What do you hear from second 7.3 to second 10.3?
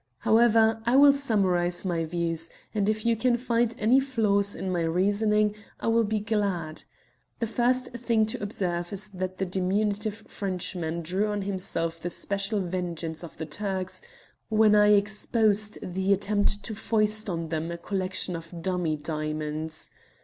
The first thing to observe is that the diminutive